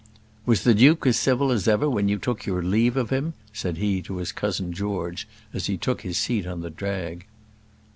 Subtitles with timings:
[0.47, 3.77] "Was the duke as civil as ever when you took your leave of him?" said
[3.77, 7.27] he to his cousin George, as he took his seat on the drag.